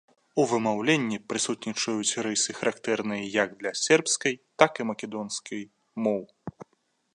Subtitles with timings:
[0.41, 5.61] У вымаўленні прысутнічаюць рысы, характэрныя як для сербскай, так і македонскай
[6.07, 6.23] моў.